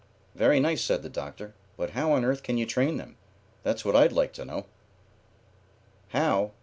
[0.33, 1.53] "Very nice," said the Doctor.
[1.77, 3.17] "But how on earth can you train them?
[3.61, 4.65] That's what I'd like to know."
[6.07, 6.53] "How?